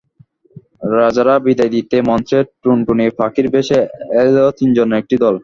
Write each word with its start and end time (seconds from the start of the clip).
রাজারা 0.95 1.35
বিদায় 1.45 1.71
নিতেই 1.73 2.03
মঞ্চে 2.09 2.39
টুনটুনি 2.61 3.05
পাখির 3.19 3.47
বেশে 3.55 3.77
এল 4.21 4.35
তিনজনের 4.57 4.99
একটি 5.01 5.15
দল। 5.23 5.35